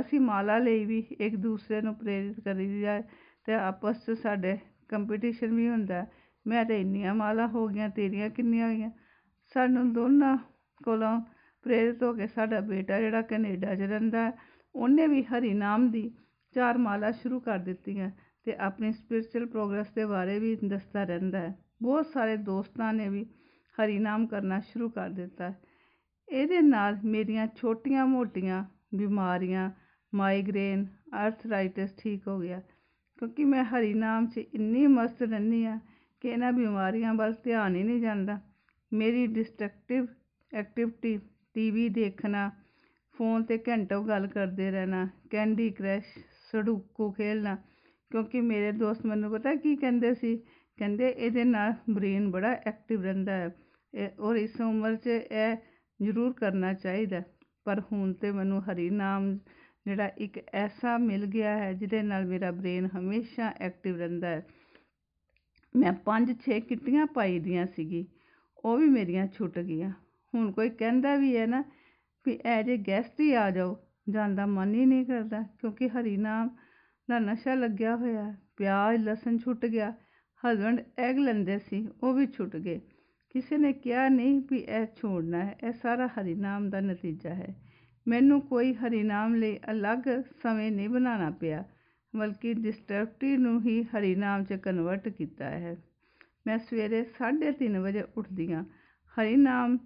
ਅਸੀਂ 0.00 0.20
ਮਾਲਾ 0.20 0.58
ਲਈ 0.58 0.84
ਵੀ 0.84 0.98
ਇੱਕ 1.20 1.36
ਦੂਸਰੇ 1.36 1.80
ਨੂੰ 1.82 1.94
ਪ੍ਰੇਰਿਤ 1.94 2.40
ਕਰੀਦਾ 2.40 2.98
ਅਤੇ 2.98 3.54
ਆਪਸ 3.54 4.04
'ਚ 4.06 4.18
ਸਾਡੇ 4.18 4.56
ਕੰਪੀਟੀਸ਼ਨ 4.88 5.54
ਵੀ 5.54 5.68
ਹੁੰਦਾ 5.68 6.06
ਮੈਂ 6.46 6.64
ਤਾਂ 6.64 6.76
ਇੰਨੀਆਂ 6.76 7.14
ਮਾਲਾ 7.14 7.46
ਹੋ 7.46 7.66
ਗਈਆਂ, 7.68 7.88
ਤੇਰੀਆਂ 7.88 8.30
ਕਿੰਨੀਆਂ 8.30 8.66
ਹੋਈਆਂ। 8.68 8.90
ਸਾਨੂੰ 9.54 9.92
ਦੋਨਾਂ 9.92 10.36
ਕੋਲੋਂ 10.84 11.20
ਪ੍ਰੇਰਿਤ 11.64 12.02
ਹੋ 12.02 12.12
ਕੇ 12.12 12.26
ਸਾਡਾ 12.26 12.60
ਬੇਟਾ 12.60 13.00
ਜਿਹੜਾ 13.00 13.22
ਕੈਨੇਡਾ 13.22 13.74
'ਚ 13.74 13.80
ਰਹਿੰਦਾ 13.82 14.30
ਉਹਨੇ 14.74 15.06
ਵੀ 15.06 15.22
ਹਰੀ 15.24 15.52
ਨਾਮ 15.54 15.90
ਦੀ 15.90 16.10
ਚਾਰ 16.54 16.78
ਮਾਲਾ 16.78 17.10
ਸ਼ੁਰੂ 17.12 17.40
ਕਰ 17.40 17.58
ਦਿੱਤੀ 17.58 17.98
ਹੈ 18.00 18.08
ਅਤੇ 18.08 18.54
ਆਪਣੀ 18.58 18.92
ਸਪਿਰਚੁਅਲ 18.92 19.46
ਪ੍ਰੋਗਰੈਸ 19.46 19.90
ਦੇ 19.94 20.04
ਬਾਰੇ 20.04 20.38
ਵੀ 20.38 20.54
ਦੱਸਦਾ 20.64 21.04
ਰਹਿੰਦਾ 21.04 21.38
ਹੈ। 21.38 21.54
ਬਹੁਤ 21.82 22.06
ਸਾਰੇ 22.06 22.36
ਦੋਸਤਾਂ 22.36 22.92
ਨੇ 22.92 23.08
ਵੀ 23.08 23.24
ਹਰੀ 23.76 23.98
ਨਾਮ 23.98 24.26
ਕਰਨਾ 24.26 24.60
ਸ਼ੁਰੂ 24.62 24.88
ਕਰ 24.90 25.08
ਦਿੱਤਾ 25.10 25.52
ਇਹਦੇ 26.28 26.60
ਨਾਲ 26.60 26.96
ਮੇਰੀਆਂ 27.06 27.46
ਛੋਟੀਆਂ 27.56 28.06
ਮੋਟੀਆਂ 28.06 28.64
ਬਿਮਾਰੀਆਂ 28.94 29.70
ਮਾਈਗ੍ਰੇਨ 30.12 30.86
ਆਰਥਰਾਈਟਿਸ 31.14 31.90
ਠੀਕ 31.98 32.26
ਹੋ 32.28 32.38
ਗਿਆ, 32.40 32.60
ਕਿਉਂਕਿ 33.18 33.44
ਮੈਂ 33.44 33.64
ਹਰੀ 33.64 33.92
ਨਾਮ 33.94 34.26
'ਚ 34.26 34.38
ਇੰਨੀ 34.38 34.86
ਮਸਤ 34.86 35.22
ਰਹਿੰਦੀ 35.22 35.64
ਹਾਂ 35.66 35.78
ਕਿ 36.22 36.28
ਇਹਨਾਂ 36.28 36.52
ਬਿਮਾਰੀਆਂ 36.52 37.14
ਵੱਲ 37.14 37.34
ਧਿਆਨ 37.44 37.76
ਹੀ 37.76 37.82
ਨਹੀਂ 37.82 38.00
ਜਾਂਦਾ। 38.00 38.38
ਮੇਰੀ 38.92 39.26
ਡਿਸਟਰਕਟਿਵ 39.26 40.06
ਐਕਟੀਵਿਟੀ 40.52 41.18
ਟੀਵੀ 41.54 41.88
ਦੇਖਣਾ 41.88 42.50
ਫੋਨ 43.14 43.42
ਤੇ 43.42 43.58
ਘੰਟੋਂ 43.58 44.02
ਗੱਲ 44.04 44.26
ਕਰਦੇ 44.26 44.70
ਰਹਿਣਾ 44.70 45.06
ਕੈਂਡੀ 45.30 45.70
ਕ੍ਰਸ਼ 45.70 46.18
ਸੜੂਕੂ 46.52 47.10
ਖੇਡਣਾ 47.12 47.56
ਕਿਉਂਕਿ 48.10 48.40
ਮੇਰੇ 48.40 48.72
ਦੋਸਤ 48.72 49.06
ਮੈਨੂੰ 49.06 49.30
ਪਤਾ 49.32 49.54
ਕੀ 49.54 49.74
ਕਹਿੰਦੇ 49.76 50.14
ਸੀ? 50.14 50.36
ਕਹਿੰਦੇ 50.78 51.08
ਇਹਦੇ 51.08 51.44
ਨਾਲ 51.44 51.72
ਬ੍ਰੇਨ 51.90 52.30
ਬੜਾ 52.30 52.52
ਐਕਟਿਵ 52.66 53.02
ਰਹਿੰਦਾ 53.02 53.32
ਹੈ। 53.32 53.50
ਇਹ 53.94 54.20
ਔਰ 54.20 54.36
ਇਸ 54.36 54.60
ਉਮਰ 54.60 54.96
'ਚ 54.96 55.06
ਇਹ 55.06 55.56
ਜ਼ਰੂਰ 56.00 56.32
ਕਰਨਾ 56.32 56.72
ਚਾਹੀਦਾ 56.74 57.22
ਪਰ 57.66 57.80
ਹੁਣ 57.92 58.12
ਤਾਂ 58.12 58.32
ਮੈਨੂੰ 58.32 58.62
ਹਰੀ 58.62 58.88
ਨਾਮ 58.90 59.36
ਜਿਹੜਾ 59.86 60.06
ਇੱਕ 60.18 60.38
ਐਸਾ 60.54 60.96
ਮਿਲ 60.98 61.24
ਗਿਆ 61.26 61.56
ਹੈ 61.58 61.72
ਜਿਹਦੇ 61.72 62.02
ਨਾਲ 62.02 62.24
ਮੇਰਾ 62.26 62.50
ਬ੍ਰੇਨ 62.50 62.88
ਹਮੇਸ਼ਾ 62.96 63.52
ਐਕਟਿਵ 63.60 63.96
ਰਹਿੰਦਾ 63.96 64.28
ਹੈ। 64.28 64.46
ਮੈਂ 65.74 65.92
ਪੰਜ 66.04 66.32
ਛੇ 66.40 66.60
ਕਿੱਟੀਆਂ 66.60 67.06
ਪਾਈ 67.06 67.38
ਦੀਆਂ 67.38 67.66
ਸੀਗੀ, 67.66 68.06
ਉਹ 68.64 68.76
ਵੀ 68.78 68.88
ਮੇਰੀਆਂ 68.88 69.26
ਛੁੱਟ 69.26 69.58
ਗਈਆਂ। 69.58 69.92
ਹੁਣ 70.34 70.50
ਕੋਈ 70.52 70.70
ਕਹਿੰਦਾ 70.70 71.16
ਵੀ 71.16 71.36
ਹੈ 71.36 71.46
ਨਾ 71.46 71.62
ਵੀ 72.26 72.38
ਐਜ 72.44 72.68
ਏ 72.68 72.76
ਗੈਸਟ 72.76 73.20
ਹੀ 73.20 73.32
ਆ 73.32 73.50
ਜਾਓ, 73.50 73.76
ਜਾਣ 74.10 74.34
ਦਾ 74.34 74.46
ਮਨ 74.46 74.74
ਹੀ 74.74 74.84
ਨਹੀਂ 74.86 75.04
ਕਰਦਾ, 75.06 75.42
ਕਿਉਂਕਿ 75.60 75.88
ਹਰੀ 75.88 76.16
ਨਾਮ 76.16 76.48
ਦਾ 77.08 77.18
ਨਸ਼ਾ 77.18 77.54
ਲੱਗਿਆ 77.54 77.96
ਹੋਇਆ, 77.96 78.34
ਪਿਆਜ਼, 78.56 79.08
ਲਸਣ 79.08 79.38
ਛੁੱਟ 79.38 79.66
ਗਿਆ 79.66 79.92
ਹਸਬੈਂਡ 80.42 80.80
ਐਗ 80.98 81.18
ਲੈਂਦੇ 81.18 81.58
ਸੀ, 81.58 81.86
ਉਹ 82.02 82.14
ਵੀ 82.14 82.26
ਛੁੱਟ 82.26 82.56
ਗਏ। 82.56 82.80
ਕਿਸੇ 83.34 83.56
ਨੇ 83.56 83.72
ਕਿਹਾ 83.72 84.08
ਨਹੀਂ 84.08 84.40
ਵੀ 84.50 84.58
ਇਹ 84.58 84.86
ਛੋੜਨਾ 84.96 85.44
ਹੈ, 85.44 85.56
ਇਹ 85.64 85.72
ਸਾਰਾ 85.72 86.06
ਹਰੀ 86.08 86.34
ਨਾਮ 86.34 86.68
ਦਾ 86.70 86.80
ਨਤੀਜਾ 86.80 87.34
ਹੈ। 87.34 87.54
ਮੈਨੂੰ 88.06 88.40
ਕੋਈ 88.40 88.72
ਹਰੀ 88.74 89.02
ਨਾਮ 89.02 89.34
ਲਈ 89.34 89.58
ਅਲੱਗ 89.70 90.08
ਸਮੇਂ 90.42 90.70
ਨਹੀਂ 90.70 90.88
ਬਣਾਉਣਾ 90.88 91.30
ਪਿਆ, 91.30 91.64
ਬਲਕਿ 92.14 92.54
ਡਿਸਟਰਬਟੀ 92.54 93.36
ਨੂੰ 93.36 93.60
ਹੀ 93.62 93.82
ਹਰੀ 93.84 94.14
ਨਾਮ 94.14 94.44
'ਚ 94.44 94.52
ਕਨਵਰਟ 94.52 95.08
ਕੀਤਾ 95.08 95.50
ਹੈ। 95.50 95.76
ਮੈਂ 96.46 96.58
ਸਵੇਰੇ 96.58 97.02
3:30 97.18 97.78
ਵਜੇ 97.78 98.02
ਉੱਠਦੀ 98.16 98.52
ਹਾਂ, 98.52 98.64
ਹਰੀ 99.16 99.36
ਨਾਮ 99.36 99.78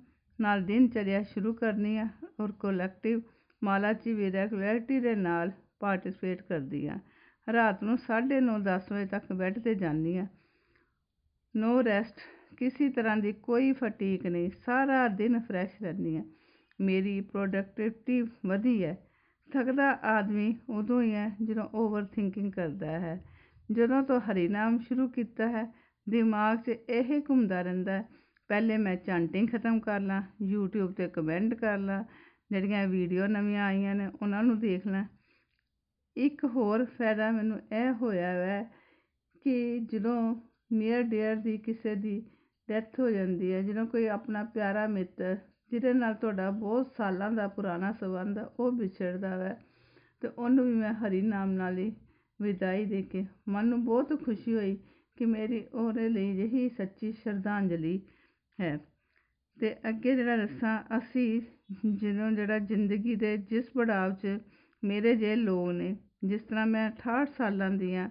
ਨਾਲ 0.43 0.63
ਦਿਨਚਰਿਆ 0.63 1.23
ਸ਼ੁਰੂ 1.23 1.53
ਕਰਨੀ 1.55 1.97
ਆ 1.99 2.09
ਔਰ 2.41 2.53
ਕੋਲੈਕਟਿਵ 2.53 3.21
ਮਾਲਾ 3.63 3.93
'ਚ 3.93 4.09
ਵੀ 4.09 4.31
ਰੈਗੂਲੈਰਿਟੀ 4.33 5.01
ਦੇ 5.01 5.15
ਨਾਲ 5.15 5.51
ਪਾਰਟੀਸਪੇਟ 5.81 6.43
ਕਰਦੀ 6.43 6.87
ਆ। 6.87 6.99
ਰਾਤ 7.47 7.83
ਨੂੰ 7.83 7.97
9:30 7.99 8.59
10 8.61 8.93
ਵਜੇ 8.93 9.07
ਤੱਕ 9.07 9.33
ਬੈੱਡ 9.33 9.59
ਤੇ 9.59 9.75
ਜਾਂਦੀ 9.75 10.17
ਆ। 10.17 10.27
ਨੋ 11.55 11.83
ਰੈਸਟ 11.85 12.21
ਕਿਸੇ 12.57 12.89
ਤਰ੍ਹਾਂ 12.89 13.17
ਦੀ 13.17 13.33
ਕੋਈ 13.33 13.73
ਫਟੀਕ 13.73 14.27
ਨਹੀਂ, 14.27 14.51
ਸਾਰਾ 14.67 15.09
ਦਿਨ 15.09 15.39
ਫਰੈਸ਼ 15.41 15.83
ਰਹਿੰਦੀ 15.83 16.17
ਆ। 16.17 16.25
ਮੇਰੀ 16.81 17.21
ਪ੍ਰੋਡਕਟਿਵਿਟੀ 17.21 18.23
ਵਧੀ 18.47 18.85
ਹੈ 18.85 18.97
ਥਕਦਾ 19.51 19.91
ਆਦਮੀ 20.09 20.57
ਉਦੋਂ 20.69 21.03
ਹੀ 21.03 21.15
ਹੈ 21.15 21.31
ਜਦੋਂ 21.43 21.69
ਓਵਰ 21.75 22.05
ਥਿੰਕਿੰਗ 22.05 22.53
ਕਰਦਾ 22.53 22.87
ਹੈ। 22.87 23.21
ਜਦੋਂ 23.73 24.03
ਤੋਂ 24.03 24.21
ਹਰੀਨਾਮ 24.21 24.79
ਸ਼ੁਰੂ 24.79 25.09
ਕੀਤਾ 25.09 25.49
ਹੈ, 25.49 25.67
ਦਿਮਾਗ 26.07 26.59
'ਚ 26.59 26.69
ਇਹ 26.69 27.21
ਘੁੰਮਦਾ 27.31 27.63
ਰਹਿੰਦਾ 27.63 27.93
ਹੈ 27.93 28.09
ਪਹਿਲੇ 28.53 28.77
ਮੈਂ 28.77 28.95
ਚਾਂਟਿੰਗ 28.97 29.49
ਖਤਮ 29.49 29.79
ਕਰ 29.81 30.01
ਲਾਂ, 30.01 30.23
YouTube 30.45 30.93
ਤੇ 30.93 31.07
ਕਮੈਂਟ 31.09 31.55
ਕਰ 31.55 31.79
ਲਾਂ, 31.79 32.03
ਜਿਹੜੀਆਂ 32.53 32.87
ਵੀਡੀਓ 32.89 33.27
ਨਵੀਆਂ 33.27 33.65
ਆਈਆਂ 33.67 33.95
ਨੇ 33.95 34.09
ਉਹਨਾਂ 34.23 34.43
ਨੂੰ 34.43 34.59
ਦੇਖ 34.61 34.87
ਲਾਂ। 34.87 35.05
ਇੱਕ 36.17 36.45
ਹੋਰ 36.45 36.85
ਫਾਇਦਾ 36.99 37.31
ਮੈਨੂੰ 37.31 37.59
ਇਹ 37.73 37.93
ਹੋਇਆ 37.93 38.33
ਹੈ 38.33 38.63
ਕਿ 39.45 39.79
ਜਦੋਂ 39.93 40.35
ਨੀਅਰ 40.73 41.03
ਡੀਅਰ 41.03 41.37
ਦੀ 41.37 41.57
ਕਿਸੇ 41.59 41.95
ਦੀ 41.95 42.21
ਡੈਥ 42.69 43.01
ਹੋ 43.01 43.11
ਜਾਂਦੀ 43.11 43.53
ਹੈ, 43.53 43.63
ਜਦੋਂ 43.63 43.87
ਕੋਈ 43.87 44.07
ਆਪਣਾ 44.09 44.45
ਪਿਆਰਾ 44.45 44.87
ਮਿੱਤਰ 44.89 45.37
ਜਿਹਦੇ 45.71 45.93
ਨਾਲ 45.93 46.15
ਤੁਹਾਡਾ 46.15 46.51
ਬਹੁਤ 46.51 46.93
ਸਾਲਾਂ 46.97 47.31
ਦਾ 47.31 47.49
ਪੁਰਾਣਾ 47.49 47.93
ਸੰਬੰਧ 47.93 48.39
ਆ 48.39 48.49
ਉਹ 48.61 48.73
ਵਿਛੜਦਾ 48.73 49.37
ਵੈ, 49.37 49.57
ਤੇ 50.23 50.29
ਉਹਨੂੰ 50.29 50.65
ਵੀ 50.65 50.75
ਮੈਂ 50.75 50.95
ਹਰੀ 50.95 51.23
ਨਾਮ 51.23 51.53
ਨਾਲ 51.53 51.79
ਹੀ 51.79 51.93
ਵਿਦਾਈ 52.41 52.85
ਦੇ 52.85 53.03
ਕੇ 53.03 53.27
ਮਨ 53.49 53.67
ਨੂੰ 53.67 53.85
ਬਹੁਤ 53.85 54.25
ਖੁਸ਼ੀ 54.25 54.55
ਹੋਈ 54.55 54.79
ਕਿ 55.17 55.27
ਮੇਰੀ 55.27 55.65
ਉਹਦੇ 55.75 56.09
ਲਈ 56.09 56.35
ਜਿਹੀ 56.37 56.69
ਸੱਚੀ 56.69 57.13
ਸ਼ਰਧਾਂਜਲੀ 57.13 58.01
ਹੈ। 58.61 58.77
ਅਤੇ 58.77 59.75
ਅੱਗੇ 59.89 60.15
ਜਿਹੜਾ 60.17 60.37
ਦੱਸਾਂ 60.37 60.79
ਅਸੀਂ 60.99 61.41
ਜਦੋਂ 61.87 62.31
ਜਿਹੜਾ 62.33 62.59
ਜ਼ਿੰਦਗੀ 62.59 63.15
ਦੇ 63.15 63.37
ਜਿਸ 63.37 63.71
ਪੜਾਵ 63.71 64.15
'ਚ 64.15 64.39
ਮੇਰੇ 64.83 65.15
ਜਿਹੇ 65.17 65.37
ਲੋਕ 65.37 65.71
ਨੇ, 65.71 65.97
ਜਿਸ 66.25 66.43
ਤਰ੍ਹਾਂ 66.43 66.67
ਮੈਂ 66.67 66.91
68 66.91 67.29
ਸਾਲਾਂ 67.39 67.71
ਦੀ 67.71 67.95
ਹਾਂ 67.95 68.09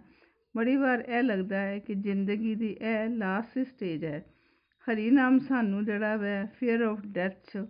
ਬੜੀ 0.55 0.75
ਵਾਰ 0.75 1.00
ਇਹ 1.00 1.24
ਲੱਗਦਾ 1.24 1.57
ਹੈ 1.57 1.79
ਕਿ 1.79 1.95
ਜ਼ਿੰਦਗੀ 1.95 2.55
ਦੀ 2.55 2.77
ਇਹ 2.81 3.10
ਲਾਸਟ 3.10 3.60
ਸਟੇਜ 3.60 4.05
ਹੈ। 4.05 4.25
ਹਰੀ 4.88 5.10
ਨਾਮ 5.12 5.39
ਸਾਨੂੰ 5.39 5.86
ਜਿਹੜਾ 5.86 6.15
ਵੈ 6.15 6.45
ਫੀਅਰ 6.60 6.81
ਆਫ 6.81 7.05
ਡੈਥ 7.05 7.38
'ਚ 7.53 7.65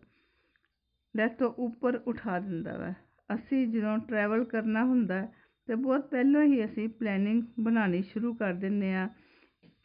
ਡੈਥ 1.17 1.37
ਤੋਂ 1.37 1.53
ਉੱਪਰ 1.57 1.95
ਉਠਾ 1.95 2.39
ਦਿੰਦਾ 2.39 2.77
ਵੈ। 2.77 2.93
ਅਸੀਂ 3.35 3.67
ਜਦੋਂ 3.67 3.97
ਟਰੈਵਲ 3.97 4.43
ਕਰਨਾ 4.45 4.83
ਹੁੰਦਾ, 4.83 5.27
ਤਾਂ 5.67 5.75
ਬਹੁਤ 5.77 6.09
ਪਹਿਲਾਂ 6.09 6.43
ਹੀ 6.43 6.65
ਅਸੀਂ 6.65 6.89
ਪਲੈਨਿੰਗ 6.89 7.43
ਬਣਾਉਣੀ 7.59 8.01
ਸ਼ੁਰੂ 8.01 8.33
ਕਰ 8.33 8.53
ਦਿੰਦੇ 8.53 8.93
ਹਾਂ 8.93 9.07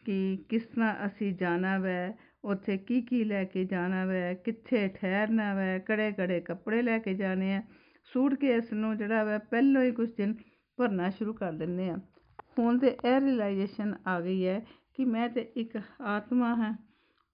ਕਿ 0.04 0.44
ਕਿਸ 0.48 0.62
ਤਰ੍ਹਾਂ 0.62 1.06
ਅਸੀਂ 1.06 1.34
ਜਾਣਾ 1.34 1.78
ਵੈ 1.78 2.12
ਉੱਥੇ 2.46 2.76
ਕੀ 2.78 3.00
ਕੀ 3.02 3.24
ਲੈ 3.24 3.44
ਕੇ 3.44 3.64
ਜਾਣਾ 3.64 4.04
ਵੈ, 4.04 4.34
ਕਿੱਥੇ 4.34 4.88
ਠਹਿਰਨਾ 4.88 5.54
ਵੈ, 5.54 5.78
ਕੜੇ 5.78 6.12
ਕੜੇ 6.12 6.40
ਕੱਪੜੇ 6.40 6.82
ਲੈ 6.82 6.98
ਕੇ 6.98 7.14
ਜਾਣੇ 7.14 7.54
ਆ। 7.54 7.62
ਸੂਟਕੇਸ 8.04 8.72
ਨੂੰ 8.72 8.96
ਜਿਹੜਾ 8.96 9.24
ਵੈ, 9.24 9.38
ਪਹਿਲੋਂ 9.38 9.82
ਹੀ 9.82 9.90
ਕੁਛ 9.90 10.08
ਦਿਨ 10.16 10.34
ਭਰਨਾ 10.76 11.10
ਸ਼ੁਰੂ 11.10 11.32
ਕਰ 11.32 11.52
ਦਿੰਦੇ 11.52 11.90
ਹਾਂ 11.90 11.98
ਹੁਣ 12.58 12.78
ਤਾਂ 12.78 12.88
ਇਹ 12.88 13.20
ਰਿਲਾਈਜੇਸ਼ਨ 13.20 13.94
ਆ 14.06 14.20
ਗਈ 14.20 14.46
ਹੈ 14.46 14.66
ਕਿ 14.94 15.04
ਮੈਂ 15.04 15.28
ਤਾਂ 15.28 15.42
ਇੱਕ 15.56 15.78
ਆਤਮਾ 16.00 16.54
ਹਾਂ 16.54 16.74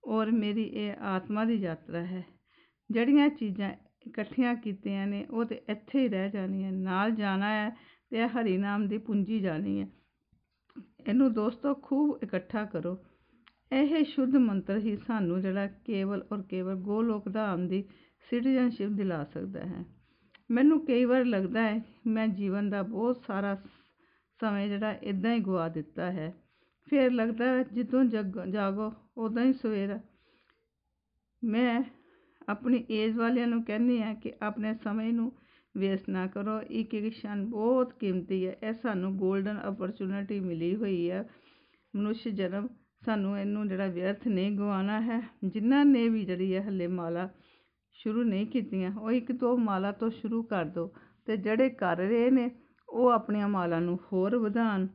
ਔਰ 0.04 0.30
ਮੇਰੀ 0.30 0.62
ਇਹ 0.62 0.92
ਆਤਮਾ 1.00 1.44
ਦੀ 1.44 1.54
ਯਾਤਰਾ 1.54 2.04
ਹੈ। 2.04 2.24
ਜਿਹੜੀਆਂ 2.90 3.28
ਚੀਜ਼ਾਂ 3.28 3.72
ਇਕੱਠੀਆਂ 4.06 4.54
ਕੀਤੀਆਂ 4.54 5.06
ਨੇ, 5.06 5.26
ਉਹ 5.30 5.44
ਤਾਂ 5.44 5.56
ਇੱਥੇ 5.68 6.00
ਹੀ 6.00 6.08
ਰਹਿ 6.08 6.30
ਜਾਣੀਆਂ, 6.30 6.72
ਨਾਲ 6.72 7.10
ਜਾਣਾ 7.10 7.50
ਹੈ 7.50 7.70
ਤੇ 8.10 8.26
ਹਰੀ 8.26 8.56
ਨਾਮ 8.56 8.88
ਦੀ 8.88 8.98
ਪੂੰਜੀ 8.98 9.40
ਜਾਣੀ 9.40 9.80
ਹੈ। 9.80 9.88
ਇਹਨੂੰ 11.08 11.32
ਦੋਸਤੋ 11.32 11.74
ਖੂਬ 11.74 12.18
ਇਕੱਠਾ 12.22 12.64
ਕਰੋ। 12.64 12.98
ਇਹ 13.72 14.04
ਸ਼ੁੱਧ 14.04 14.36
ਮੰਤਰ 14.36 14.78
ਹੀ 14.78 14.96
ਸਾਨੂੰ 14.96 15.40
ਜਿਹੜਾ 15.40 15.66
ਕੇਵਲ 15.66 16.24
ਔਰ 16.32 16.42
ਕੇਵਲ 16.42 16.74
ਗੋਲੋਕ 16.74 17.32
ਧਾਮ 17.32 17.68
ਦੀ 17.68 17.84
ਸਿਟੀਜ਼ਨਸ਼ਿਪ 18.30 18.90
ਦਿਲਾ 18.90 19.24
ਸਕਦਾ 19.24 19.60
ਹੈ। 19.60 19.84
ਮੈਨੂੰ 20.50 20.86
ਕਈ 20.86 21.04
ਵਾਰ 21.04 21.24
ਲੱਗਦਾ 21.24 21.62
ਹੈ, 21.62 21.82
ਮੈਂ 22.06 22.28
ਜੀਵਨ 22.28 22.70
ਦਾ 22.70 22.82
ਬਹੁਤ 22.82 23.22
ਸਾਰਾ 23.26 23.54
ਸਮੇਂ 24.40 24.68
ਜਿਹੜਾ 24.68 24.92
ਇੱਦਾਂ 24.92 25.34
ਹੀ 25.34 25.40
ਗਵਾ 25.40 25.68
ਦਿੱਤਾ 25.68 26.10
ਹੈ। 26.10 26.34
ਫਿਰ 26.90 27.12
ਲੱਗਦਾ 27.12 27.62
ਜਦੋਂ 27.62 28.04
ਜਗ, 28.04 28.44
ਜਾਗੋ 28.44 28.92
ਉਦਾਂ 29.16 29.44
ਹੀ 29.44 29.52
ਸਵੇਰਾ 29.52 30.00
ਮੈਂ 31.44 31.82
ਆਪਣੀ 32.48 32.84
ਏਜ 32.90 33.16
ਵਾਲਿਆਂ 33.16 33.46
ਨੂੰ 33.46 33.64
ਕਹਿੰਦੀ 33.64 34.02
ਹਾਂ 34.02 34.14
ਕਿ 34.14 34.32
ਆਪਣੇ 34.42 34.74
ਸਮੇਂ 34.74 35.12
ਨੂੰ 35.12 35.32
ਵੇਸਟ 35.76 36.08
ਨਾ 36.08 36.26
ਕਰੋ। 36.26 36.60
ਇੱਕ 36.60 36.94
ਇੱਕ 36.94 37.14
ਸ਼ਨ 37.14 37.46
ਬਹੁਤ 37.46 37.92
ਕੀਮਤੀ 37.92 38.46
ਹੈ। 38.46 38.56
ਇਹ 38.62 38.72
ਸਾਨੂੰ 38.72 39.16
ਗੋਲਡਨ 39.16 39.60
ਅਪਰਚੂਨਿਟੀ 39.68 40.40
ਮਿਲੀ 40.40 40.76
ਹੋਈ 40.76 41.10
ਹੈ। 41.10 41.30
ਮਨੁੱਖ 41.96 42.28
ਜਨਮ 42.28 42.68
ਸਾਨੂੰ 43.02 43.38
ਇਹਨੂੰ 43.38 43.66
ਜਿਹੜਾ 43.68 43.86
ਵਿਅਰਥ 43.86 44.26
ਨਹੀਂ 44.28 44.50
ਗਵਾਉਣਾ 44.58 45.00
ਹੈ, 45.00 45.20
ਜਿਨ੍ਹਾਂ 45.44 45.84
ਨੇ 45.84 46.08
ਵੀ 46.08 46.24
ਜਿਹੜੀ 46.24 46.54
ਹੈ 46.54 46.62
ਹੱਲੇ 46.62 46.86
ਮਾਲਾ 46.86 47.28
ਸ਼ੁਰੂ 47.92 48.22
ਨਹੀਂ 48.22 48.46
ਕੀਤੀਆਂ, 48.46 48.92
ਉਹ 48.92 49.10
ਇੱਕ 49.10 49.32
ਦੋ 49.32 49.56
ਮਾਲਾ 49.56 49.92
ਤੋਂ 49.92 50.10
ਸ਼ੁਰੂ 50.10 50.42
ਕਰ 50.42 50.64
ਦਿਓ 50.64 50.92
ਤੇ 51.26 51.36
ਜਿਹੜੇ 51.36 51.68
ਕਰ 51.70 51.96
ਰਹੇ 51.96 52.30
ਨੇ, 52.30 52.50
ਉਹ 52.88 53.08
ਆਪਣੀਆਂ 53.08 53.48
ਮਾਲਾ 53.48 53.78
ਨੂੰ 53.80 53.98
ਹੋਰ 54.12 54.36
ਵਧਾਣ 54.36 54.86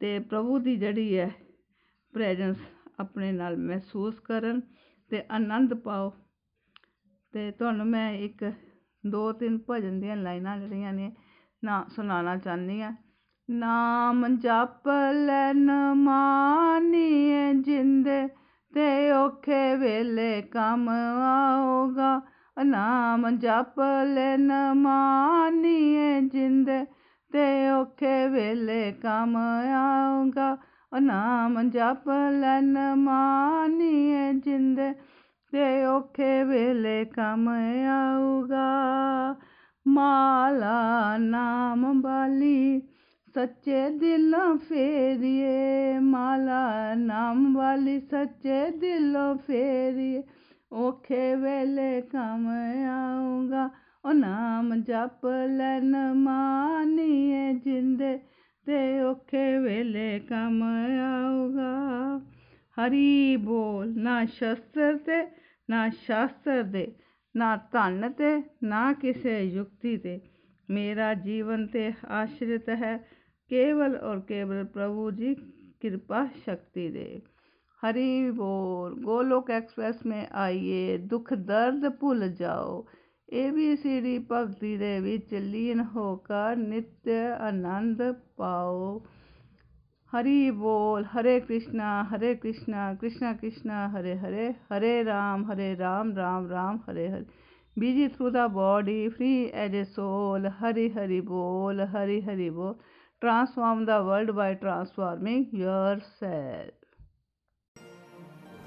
ਤੇ 0.00 0.18
ਪ੍ਰਭੂ 0.18 0.58
ਦੀ 0.58 0.76
ਜਿਹੜੀ 0.76 1.18
ਹੈ 1.18 1.30
ਪ੍ਰੈਜ਼ੈਂਸ 2.14 2.56
ਆਪਣੇ 3.00 3.32
ਨਾਲ 3.32 3.56
ਮਹਿਸੂਸ 3.56 4.18
ਕਰਨ 4.20 4.60
ਤੇ 5.10 5.22
ਆਨੰਦ 5.30 5.74
ਪਾਓ। 5.74 6.12
ਤੇ 7.34 7.50
ਤੁਹਾਨੂੰ 7.50 7.86
ਮੈਂ 7.86 8.10
ਇੱਕ 8.12 8.44
ਦੋ 9.04 9.32
ਤਿੰਨ 9.32 9.58
ਭਜਨ 9.70 10.00
ਦੀਆਂ 10.00 10.16
ਲਾਈਨਾਂ 10.16 10.58
ਜਿਹੜੀਆਂ 10.58 10.92
ਨੇ 10.92 11.10
ਨਾ 11.64 11.84
ਸੁਣਾਉਣਾ 11.96 12.36
ਚਾਹੁੰਦੀ 12.36 12.80
ਆ 12.80 12.92
ਨਾਮ 13.48 14.26
ਜਪ 14.36 14.88
ਲੈਨ 15.16 15.70
ਮਾਨੀਏ 15.96 17.52
ਜਿੰਦੇ 17.54 18.26
ਤੇ 18.72 19.10
ਔਖੇ 19.10 19.76
ਵੇਲੇ 19.76 20.40
ਕੰਮ 20.42 20.88
ਆਉਗਾ 20.88 22.20
ਨਾਮ 22.56 23.28
ਜਪ 23.36 23.80
ਲੈਨ 24.06 24.52
ਮਾਨੀਏ 24.74 26.20
ਜਿੰਦੇ 26.22 26.84
ਤੇ 27.30 27.46
ਔਖੇ 27.70 28.26
ਵੇਲੇ 28.28 28.90
ਕੰਮ 28.92 29.36
ਆਉਗਾ 29.36 30.56
ਨਾਮ 31.00 31.62
ਜਪ 31.70 32.08
ਲੈਨ 32.32 32.78
ਮਾਨੀਏ 32.96 34.32
ਜਿੰਦੇ 34.34 34.92
ਤੇ 35.52 35.84
ਔਖੇ 35.86 36.42
ਵੇਲੇ 36.44 37.04
ਕੰਮ 37.04 37.48
ਆਊਗਾ 37.88 38.66
ਮਾਲਾ 39.86 41.16
ਨਾਮ 41.18 42.00
ਵਾਲੀ 42.00 42.80
ਸੱਚੇ 43.36 43.88
ਦਿਲੋਂ 43.90 44.56
ਫੇਰੀਏ 44.58 45.98
ਮਾਲਾ 45.98 46.94
ਨਾਮ 46.94 47.56
ਵਾਲੀ 47.56 47.98
ਸੱਚੇ 48.00 48.70
ਦਿਲੋਂ 48.70 49.34
ਫੇਰੀਏ 49.36 50.22
ਔਖੇ 50.72 51.34
ਵੇਲੇ 51.34 52.00
ਕੰਮ 52.02 52.46
ਆਊਗਾ 52.90 53.68
ਉਹ 54.04 54.14
ਨਾਮ 54.14 54.74
ਜਪ 54.80 55.26
ਲੈਨ 55.48 55.96
ਮਾਨੀਏ 56.14 57.52
ਜਿੰਦੇ 57.54 58.16
ਤੇ 58.66 58.78
ਔਖੇ 59.00 59.58
ਵੇਲੇ 59.58 60.18
ਕੰਮ 60.20 60.62
ਆਊਗਾ 60.62 62.20
ਹਰੀ 62.76 63.36
ਬੋਲ 63.36 63.92
ਨਾ 63.98 64.24
ਸ਼ਸਤਰ 64.24 64.96
ਤੇ 64.96 65.22
ਨਾ 65.70 65.88
ਸ਼ਾਸਤਰ 65.88 66.62
ਦੇ 66.62 66.86
ਨਾ 67.34 67.56
ਧਨ 67.72 68.10
ਤੇ 68.12 68.42
ਨਾ 68.62 68.92
ਕਿਸੇ 68.92 69.40
ਯੁਕਤੀ 69.42 69.96
ਤੇ 69.96 70.18
ਮੇਰਾ 70.68 71.12
ਜੀਵਨ 71.14 71.66
ਤੇ 71.66 71.92
ਆਸ਼ਰਿਤ 72.08 72.68
ਹੈ 72.68 72.98
केवल 73.50 73.94
और 73.96 74.18
केवल 74.28 74.62
प्रभु 74.74 75.10
जी 75.12 75.34
कृपा 75.82 76.26
शक्ति 76.46 76.88
दे। 76.88 77.08
हरि 77.80 78.30
बोल 78.30 78.94
गोलोक 79.02 79.50
एक्सप्रेस 79.50 80.00
में 80.06 80.28
आइए, 80.34 80.98
दुख 80.98 81.32
दर्द 81.32 81.84
भुल 82.00 82.28
जाओ। 82.32 82.84
ए 83.32 83.50
बी 83.50 83.74
सी 83.76 84.00
डी 84.00 84.18
भगती 84.30 84.76
दे 84.78 85.40
लीन 85.40 85.80
होकर 85.94 86.56
नित्य 86.56 87.20
आनंद 87.40 88.02
पाओ। 88.38 88.98
हरि 90.12 90.50
बोल 90.50 91.04
Hare 91.04 91.38
Krishna 91.40 92.02
Hare 92.10 92.34
Krishna 92.34 92.92
Krishna 92.94 93.32
Krishna, 93.32 93.86
Hare 93.88 94.14
Hare 94.14 94.54
Hare 94.72 95.02
Ram 95.02 95.46
Hare 95.46 95.74
Ram 95.74 96.12
Ram 96.16 96.46
Ram, 96.46 96.80
Hare 96.88 97.08
Hare. 97.08 97.26
Busy 97.76 98.08
through 98.08 98.30
the 98.30 98.50
body 98.50 99.08
free 99.08 99.32
as 99.54 99.74
a 99.74 99.84
soul 99.84 100.46
Hari 100.58 100.88
Hari 100.88 101.20
बोल, 101.20 101.80
हरी 101.80 102.20
हरि 102.20 102.50
बोल। 102.50 102.74
Transform 103.24 103.86
the 103.86 103.98
world 104.08 104.36
by 104.36 104.54
transforming 104.64 105.46
yourself 105.52 106.70